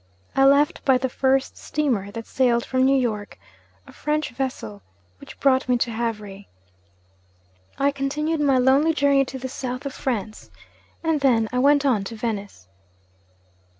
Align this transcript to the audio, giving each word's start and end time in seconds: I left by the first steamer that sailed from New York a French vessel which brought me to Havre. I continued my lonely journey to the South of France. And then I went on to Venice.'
I 0.35 0.45
left 0.45 0.83
by 0.83 0.97
the 0.97 1.09
first 1.09 1.57
steamer 1.57 2.09
that 2.13 2.25
sailed 2.25 2.65
from 2.65 2.85
New 2.85 2.97
York 2.97 3.37
a 3.85 3.93
French 3.93 4.31
vessel 4.31 4.81
which 5.19 5.39
brought 5.39 5.69
me 5.69 5.77
to 5.77 5.91
Havre. 5.91 6.45
I 7.77 7.91
continued 7.91 8.39
my 8.41 8.57
lonely 8.57 8.95
journey 8.95 9.25
to 9.25 9.37
the 9.37 9.47
South 9.47 9.85
of 9.85 9.93
France. 9.93 10.49
And 11.03 11.21
then 11.21 11.47
I 11.51 11.59
went 11.59 11.85
on 11.85 12.03
to 12.05 12.15
Venice.' 12.15 12.67